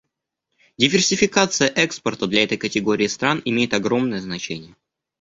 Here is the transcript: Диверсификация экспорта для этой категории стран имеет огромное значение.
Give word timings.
Диверсификация 0.79 1.67
экспорта 1.69 2.25
для 2.25 2.43
этой 2.43 2.57
категории 2.57 3.05
стран 3.05 3.39
имеет 3.45 3.75
огромное 3.75 4.19
значение. 4.19 4.75